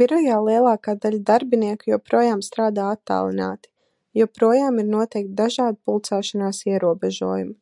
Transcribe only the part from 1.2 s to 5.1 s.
darbinieku joprojām strādā attālināti. Joprojām ir